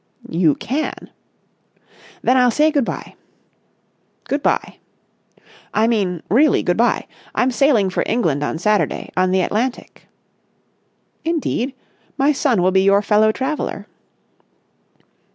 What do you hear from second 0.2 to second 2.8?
"You can!" "Then I'll say